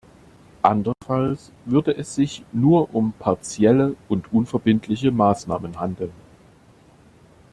Andernfalls 0.63 1.51
würde 1.65 1.95
es 1.95 2.15
sich 2.15 2.43
nur 2.53 2.95
um 2.95 3.13
partielle 3.19 3.95
und 4.09 4.33
unverbindliche 4.33 5.11
Maßnahmen 5.11 5.79
handeln. 5.79 6.11